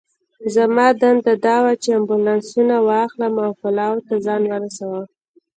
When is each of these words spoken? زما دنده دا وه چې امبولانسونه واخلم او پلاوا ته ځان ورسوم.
زما 0.55 0.85
دنده 1.01 1.33
دا 1.45 1.55
وه 1.63 1.73
چې 1.83 1.89
امبولانسونه 1.99 2.75
واخلم 2.89 3.33
او 3.45 3.51
پلاوا 3.61 3.99
ته 4.07 4.13
ځان 4.25 4.41
ورسوم. 4.47 5.03